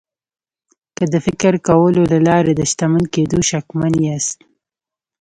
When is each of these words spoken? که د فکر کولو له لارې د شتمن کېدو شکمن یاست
که 0.97 1.03
د 1.13 1.15
فکر 1.25 1.53
کولو 1.67 2.01
له 2.11 2.19
لارې 2.27 2.51
د 2.55 2.61
شتمن 2.71 3.03
کېدو 3.13 3.39
شکمن 3.49 3.93
یاست 4.05 4.37